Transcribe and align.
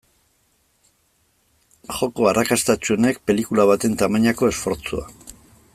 Joko 1.99 2.29
arrakastatsuenek 2.31 3.21
pelikula 3.31 3.67
baten 3.73 3.99
tamainako 4.03 4.51
esfortzua. 4.55 5.07